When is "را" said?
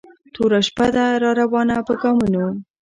1.23-1.31